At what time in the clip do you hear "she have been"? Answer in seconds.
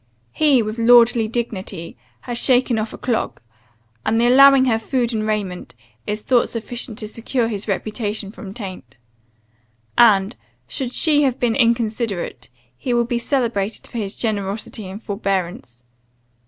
10.93-11.55